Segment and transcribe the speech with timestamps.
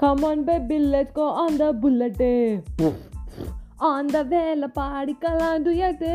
[0.00, 2.20] Come on, baby, let's go on the bullet.
[3.88, 6.12] On the வேலை பாடிக்கலாம் துயத்து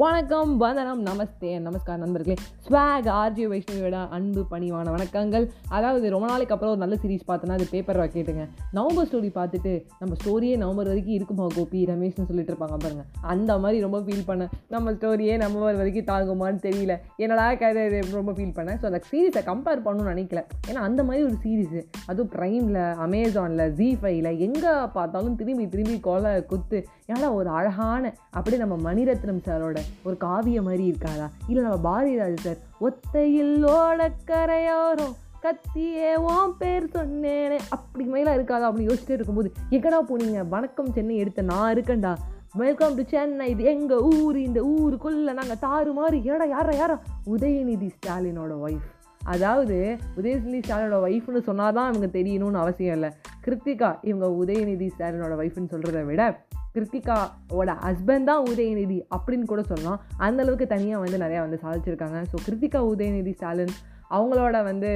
[0.00, 2.34] வணக்கம் வந்தனம் நமஸ்தே நமஸ்கார் நண்பர்களே.
[2.64, 5.44] ஸ்வாக் ஆர்ஜி வைஷ்ணவியோட அன்பு பணிவான வணக்கங்கள்.
[5.76, 8.44] அதாவது ரொம்ப நாளைக்கு அப்புறம் ஒரு நல்ல சீரிஸ் பார்த்தோன்னா அது பேப்பர் கேட்டுங்க.
[8.78, 11.80] நவம்பர் ஸ்டோரி பார்த்துட்டு நம்ம ஸ்டோரியே நவம்பர் வரைக்கும் இருக்குமா கோபி?
[11.92, 13.04] ரமேஷ்னு சொல்லிட்டு இருப்பாங்க பாருங்க.
[13.34, 14.52] அந்த மாதிரி ரொம்ப ஃபீல் பண்ணேன்.
[14.74, 16.96] நம்ம ஸ்டோரியே நவம்பர் வரைக்கும் தாங்குமான்னு தெரியல.
[17.16, 18.78] என்னடா கதை இது ரொம்ப ஃபீல் பண்ணேன்.
[18.82, 20.42] ஸோ அந்த சீரிஸை கம்பேர் பண்ணணும்னு நினைக்கல.
[20.68, 26.34] ஏன்னா அந்த மாதிரி ஒரு சீரிஸு அதுவும் ப்ரைமில் அமேசானில் ஜி ஃபைவ்ல எங்கே பார்த்தாலும் திரும்பி திரும்பி கொலை
[26.52, 32.34] குத்து ஏன்னா ஒரு அழகான அப்படியே நம்ம மணிரத்னம் சாரோட ஒரு காவிய மாதிரி இருக்காதா இல்லை நம்ம பாரதிராஜ்
[32.34, 40.48] சார் ஒத்தையில் ஓடக்கரையோரம் கத்தியே ஓம் பேர் சொன்னேனே அப்படி மாதிரிலாம் இருக்காதா அப்படின்னு யோசிச்சுட்டே இருக்கும்போது எங்கடா போனீங்க?
[40.48, 42.14] வணக்கம் சென்னை எடுத்த நான் இருக்கேன்டா.
[42.54, 44.36] வெல்கம் டு சென்னை இது எங்கள் ஊர்?
[44.38, 48.90] இந்த ஊருக்குள்ளே நாங்கள் தாறு மாதிரி ஏடா யாரா யாரா உதயநிதி ஸ்டாலினோட ஒய்ஃப்
[49.24, 53.10] அதாவது உதயநிதி ஸ்டாலினோட ஒய்ஃப்னு சொன்னால் தான் இவங்க தெரியணும்னு அவசியம் இல்லை.
[53.46, 56.44] கிருத்திகா இவங்க உதயநிதி ஸ்டாலினோட ஒய்ஃப்னு சொல்கிறத விட
[56.76, 60.00] கிருத்திகாவோட ஹஸ்பண்ட் தான் உதயநிதி அப்படின்னு கூட சொல்லலாம்.
[60.18, 62.20] அந்தளவுக்கு தனியாக வந்து நிறையா வந்து சாதிச்சிருக்காங்க.
[62.32, 63.76] ஸோ கிருத்திகா உதயநிதி ஸ்டாலின்
[64.10, 64.90] அவங்களோட வந்து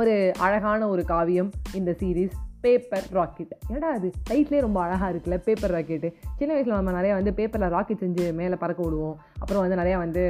[0.00, 5.72] ஒரு அழகான ஒரு காவியம் இந்த சீரீஸ் பேப்பர் ராக்கெட் ஏடா அது டைட்லேயே ரொம்ப அழகாக இருக்குல்ல பேப்பர்
[5.74, 6.08] ராக்கெட்டு
[6.38, 9.16] சின்ன வயசில் நம்ம நிறையா வந்து பேப்பரில் ராக்கெட் செஞ்சு மேலே பறக்க விடுவோம்.
[9.40, 10.24] அப்புறம் வந்து நிறையா வந்து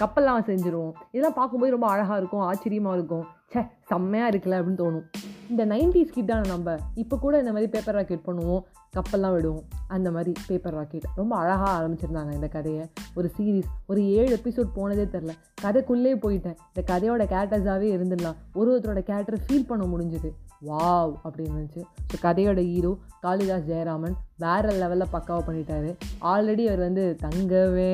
[0.00, 0.94] கப்பல்லாம் செஞ்சுருவோம்.
[1.12, 3.24] இதெல்லாம் பார்க்கும்போது ரொம்ப அழகாக இருக்கும் ஆச்சரியமாக இருக்கும்.
[3.52, 5.06] ச்சே செம்மையாக இருக்குல்ல அப்படின்னு தோணும்.
[5.50, 8.62] இந்த நைன்டிஸ் கிட்டான நம்ம இப்போ கூட இந்த மாதிரி பேப்பர் ராக்கெட் பண்ணுவோம்
[8.96, 9.64] கப்பல்லாம் விடுவோம்.
[9.88, 12.84] அந்த மாதிரி பேப்பர் ராக்கெட் ரொம்ப அழகாக ஆரம்பிச்சிருந்தாங்க இந்த கதையை.
[13.14, 16.56] ஒரு சீரீஸ் ஒரு ஏழு எபிசோட் போனதே தெரில கதைக்குள்ளே போயிட்டேன்.
[16.70, 18.36] இந்த கதையோட கேரக்டர்ஸாகவே இருந்துடலாம்.
[18.54, 20.30] ஒரு ஒருத்தரோட கேரக்டர் ஃபீல் பண்ண முடிஞ்சுது.
[20.66, 21.82] வாவ் அப்படின்னு இருந்துச்சு.
[22.10, 25.90] ஸோ கதையோட ஹீரோ காளிதாஸ் ஜெயராமன் வேறு லெவலில் பக்காவாக பண்ணிட்டாரு.
[26.20, 27.92] ஆல்ரெடி அவர் வந்து தங்கமே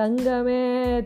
[0.00, 0.60] தங்கமே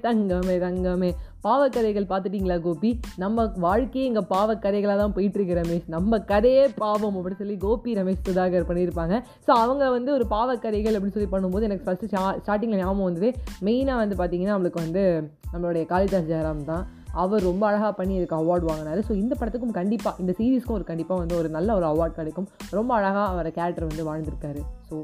[0.07, 1.11] தங்கமே தங்கமே
[1.47, 2.91] பாவக்கதைகள் பார்த்துட்டிங்களா கோபி?
[3.25, 5.87] நம்ம வாழ்க்கையே இங்கே பாவக்கதைகளாக தான் போயிட்டுருக்கு ரமேஷ்.
[5.97, 9.15] நம்ம கதையே பாவம் அப்படின்னு சொல்லி கோபி ரமேஷ் சுதாகர் பண்ணியிருப்பாங்க.
[9.47, 12.11] ஸோ அவங்க வந்து ஒரு பாவக்கதைகள் அப்படின்னு சொல்லி பண்ணும்போது எனக்கு ஃபஸ்ட்டு
[12.45, 13.31] ஸ்டார்டிங்கில் ஞாபகம் வந்தது.
[13.69, 15.05] மெயினாக வந்து பார்த்திங்கன்னா நம்மளுக்கு வந்து
[15.53, 16.85] நம்மளுடைய காளிதாஸ் ஜெயராம் தான்.
[17.23, 19.01] அவர் ரொம்ப அழகாக பண்ணி இதுக்கு அவார்டு வாங்கினாரு.
[19.09, 22.49] ஸோ இந்த படத்துக்கும் கண்டிப்பாக இந்த சீரீஸ்க்கும் ஒரு கண்டிப்பாக வந்து ஒரு நல்ல ஒரு அவார்ட் கிடைக்கும்.
[22.79, 24.63] ரொம்ப அழகாக அவரை கேரக்டர் வந்து வாழ்ந்திருக்காரு.
[24.89, 24.97] ஸோ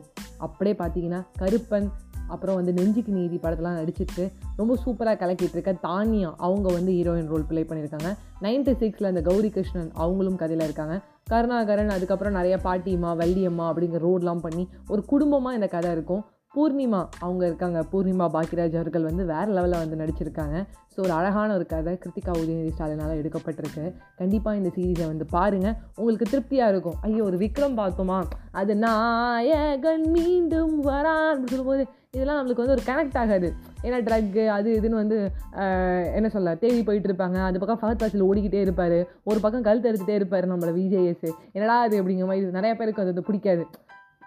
[0.46, 1.88] அப்படியே பார்த்தீங்கன்னா கருப்பன்
[2.34, 4.24] அப்புறம் வந்து நெஞ்சுக்கு நீதி படத்தெலாம் நடிச்சிட்டு
[4.58, 8.10] ரொம்ப சூப்பராக கலக்கிட்டு இருக்க தானியா அவங்க வந்து ஹீரோயின் ரோல் ப்ளே பண்ணியிருக்காங்க.
[8.44, 10.94] நைன்டி சிக்ஸில் அந்த கௌரி கிருஷ்ணன் அவங்களும் கதையில் இருக்காங்க.
[11.32, 16.22] கருணாகரன் அதுக்கப்புறம் நிறைய பாட்டியம்மா வள்ளியம்மா அப்படிங்கிற ரோட்லாம் பண்ணி ஒரு குடும்பமாக இந்த கதை இருக்கும்.
[16.54, 17.78] பூர்ணிமா அவங்க இருக்காங்க.
[17.90, 20.56] பூர்ணிமா பாக்கியராஜ் அவர்கள் வந்து வேறு லெவலில் வந்து நடிச்சிருக்காங்க.
[20.94, 23.84] ஸோ ஒரு அழகான ஒரு கதை கிருத்திகா உதயநிதி ஸ்டாலினால் எடுக்கப்பட்டிருக்கு.
[24.20, 26.98] கண்டிப்பாக இந்த சீரீஸை வந்து பாருங்கள் உங்களுக்கு திருப்தியாக இருக்கும்.
[27.06, 28.18] ஐயோ ஒரு விக்ரம் பார்த்தோமா
[28.60, 31.84] அது நாயகன் மீண்டும் வரான் அப்படின்னு சொல்லும்போது
[32.16, 33.48] இதெல்லாம் நம்மளுக்கு வந்து ஒரு கனெக்ட் ஆகாது.
[33.86, 35.18] ஏன்னா ட்ரக்கு அது இதுன்னு வந்து
[36.18, 37.38] என்ன சொல்ல தேடி போயிட்டு இருப்பாங்க.
[37.48, 38.98] அது பக்கம் ஃபகத் வாசில் ஓடிக்கிட்டே இருப்பார்.
[39.30, 41.26] ஒரு பக்கம் கழுத்து எடுத்துகிட்டே இருப்பார் நம்மளோட விஜேஎஸ்
[41.56, 43.64] என்னடா அது அப்படிங்கிற மாதிரி நிறைய பேருக்கு அது பிடிக்காது.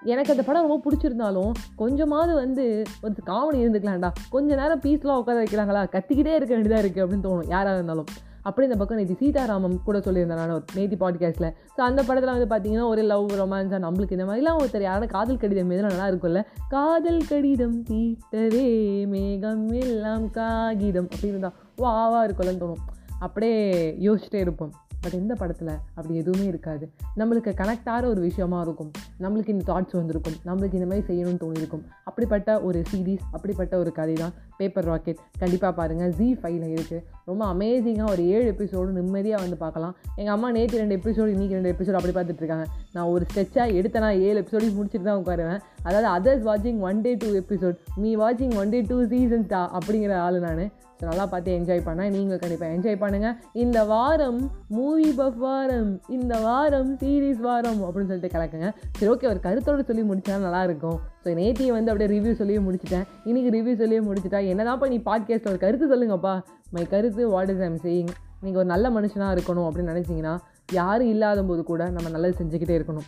[0.04, 4.12] எனக்கு அந்த படம் ரொம்ப பிடிச்சிருந்தாலும் கொஞ்சமாவது வந்து ஒரு காமெடி இருந்துக்கலாம்டா.
[4.30, 5.84] கொஞ்ச நேரம் பீஸ்லாம் உட்கார வைக்கிறாங்களா?
[5.92, 8.06] கத்திக்கிட்டே இருக்க வேண்டியதாக இருக்குது அப்படின்னு தோணும் யாராக இருந்தாலும்.
[8.42, 12.56] அப்படி இந்த பக்கம் நேற்று சீதாராமம் கூட சொல்லியிருந்தேன் நான் ஒரு நேத்தி பாட்காஸ்ட்டில் ஸோ அந்த படத்தில் வந்து
[12.56, 16.46] பார்த்தீங்கன்னா ஒரு லவ் ரொமான்ஸாக நம்மளுக்கு இந்த மாதிரிலாம் ஒருத்தர் யாரும் காதல் கடிதம் எதுவும் நல்லா இருக்கும்ல.
[16.70, 22.84] காதல் கடிதம் தீட்டவே மேகம் எல்லாம் காகிதம் அப்படின்னு தான் வாவாக இருக்கும்லன்னு தோணும்.
[23.20, 24.72] அப்படியே யோசிச்சுட்டே இருப்போம்.
[25.06, 26.92] பட் இந்த படத்தில் அப்படி எதுவுமே இருக்காது.
[27.18, 28.92] நம்மளுக்கு கனெக்ட் ஆகிற ஒரு விஷயமா இருக்கும்.
[29.20, 30.34] நம்மளுக்கு இந்த தாட்ஸ் வந்திருக்கும்.
[30.46, 31.84] நம்மளுக்கு இந்த மாதிரி செய்யணும்னு தோணியிருக்கும்.
[32.04, 37.44] அப்படிப்பட்ட ஒரு சீரீஸ் அப்படிப்பட்ட ஒரு கதை தான் பேப்பர் ராக்கெட் கண்டிப்பாக பாருங்கள் ஜி ஃபைவ்ல இருக்குது ரொம்ப
[37.54, 39.94] அமேசிங்காக ஒரு ஏழு எபிசோடு நிம்மதியாக வந்து பார்க்கலாம்.
[40.20, 42.68] எங்கள் அம்மா நேற்று ரெண்டு எபிசோடு இன்றைக்கி ரெண்டு எபிசோடு அப்படி பார்த்துட்டு இருக்காங்க.
[42.96, 45.62] நான் ஒரு ஸ்டெச்சாக நான் ஏழு எபிசோடையும் முடிச்சுட்டு தான் உட்காருவேன்.
[45.88, 50.16] அதாவது அதர்ஸ் வாட்சிங் one day two episode me வாட்சிங் ஒன் டே டூ சீசன்ஸ் டா அப்படிங்கிற
[50.26, 50.66] ஆள் நான்.
[51.00, 54.40] ஸோ நல்லா பார்த்து என்ஜாய் பண்ணேன் நீங்கள் கண்டிப்பாக என்ஜாய் பண்ணுங்கள் இந்த வாரம்
[54.78, 60.06] மூவி பஃப் வாரம் இந்த வாரம் சீரீஸ் வாரம் அப்படின்னு சொல்லிட்டு கலக்குங்க சரி ஓகே ஒரு கருத்தோடு சொல்லி
[60.12, 63.06] முடிச்சா நல்லாயிருக்கும் ஸோ நேத்தியை வந்து அப்படியே ரிவ்யூ சொல்லியே முடிச்சிட்டேன்.
[63.30, 66.34] இன்றைக்கி ரிவ்யூ சொல்லியே முடிச்சிட்டா என்னதான்ப்பா நீ பாட்காஸ்ட்டில் ஒரு கருத்து சொல்லுங்கப்பா.
[66.76, 68.12] மை கருத்து வாட் இஸ் ஐம் சேயிங்
[68.44, 70.34] நீங்கள் ஒரு நல்ல மனுஷனாக இருக்கணும் அப்படின்னு நினச்சிங்கன்னா
[70.80, 73.08] யாரும் இல்லாத போது கூட நம்ம நல்லது செஞ்சுக்கிட்டே இருக்கணும்.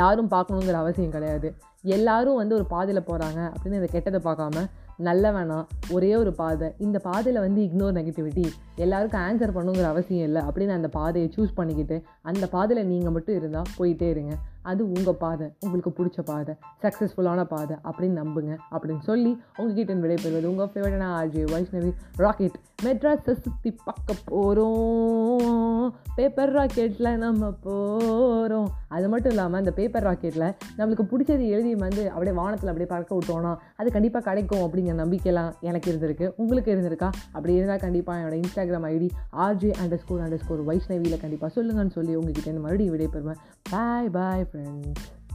[0.00, 1.48] யாரும் பார்க்கணுங்கிற அவசியம் கிடையாது.
[1.96, 4.64] எல்லாரும் வந்து ஒரு பாதையில் போகிறாங்க அப்படின்னு இந்த கெட்டதை பார்க்காம
[5.08, 6.68] நல்ல வேணாம் ஒரே ஒரு பாதை.
[6.84, 8.46] இந்த பாதையில் வந்து இக்னோர் நெகட்டிவிட்டி
[8.84, 11.96] எல்லாருக்கும் ஆன்சர் பண்ணுங்கிற அவசியம் இல்லை அப்படின்னு அந்த பாதையை சூஸ் பண்ணிக்கிட்டு
[12.30, 14.34] அந்த பாதையில் நீங்கள் மட்டும் இருந்தால் போயிட்டே இருங்க.
[14.72, 15.46] அது உங்கள் பாதை.
[15.60, 16.54] உங்களுக்கு பிடிச்ச பாதை.
[16.82, 18.54] சக்ஸஸ்ஃபுல்லான பாதை அப்படின்னு நம்புங்க.
[18.76, 27.10] அப்படின்னு சொல்லி உங்ககிட்ட விடைபெறுவது உங்கள் ஃபேவரட்டான ஆர்ஜி வைஷ்ணவி ராக்கெட் மெட்ராஸை சுற்றி பார்க்க போகிறோம் பேப்பர் ராக்கெட்டில்
[27.16, 30.46] நம்ம போகிறோம் அது மட்டும் இல்லாமல் அந்த பேப்பர் ராக்கெட்டில்
[30.78, 35.88] நம்மளுக்கு பிடிச்சது எழுதி வந்து அப்படியே வானத்தில் அப்படியே பறக்க விட்டோன்னா அது கண்டிப்பாக கிடைக்கும் அப்படிங்கிற நம்பிக்கைலாம் எனக்கு
[35.92, 36.28] இருந்திருக்கு.
[36.36, 37.10] உங்களுக்கு இருந்திருக்கா?
[37.32, 39.08] அப்படி இருந்தால் கண்டிப்பாக என்னோட Instagram ID
[39.44, 39.72] RJ
[40.04, 43.42] underscore underscore வைஷ்ணவியில் கண்டிப்பாக சொல்லுங்கன்னு சொல்லி உங்ககிட்ட மறுபடியும் விடைபெறுவேன்.
[43.70, 45.25] பாய் பாய் different